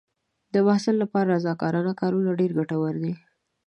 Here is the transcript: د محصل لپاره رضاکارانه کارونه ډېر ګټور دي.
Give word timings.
د 0.53 0.55
محصل 0.67 0.95
لپاره 1.03 1.31
رضاکارانه 1.37 1.93
کارونه 2.01 2.31
ډېر 2.39 2.51
ګټور 2.59 2.93
دي. 3.03 3.13